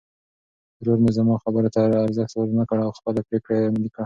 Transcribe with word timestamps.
ورور 0.79 0.97
مې 1.03 1.11
زما 1.17 1.35
خبرو 1.43 1.73
ته 1.75 1.81
ارزښت 2.05 2.33
ورنه 2.35 2.63
کړ 2.69 2.77
او 2.85 2.91
خپله 2.97 3.21
پرېکړه 3.27 3.53
یې 3.57 3.67
عملي 3.69 3.89
کړه. 3.93 3.99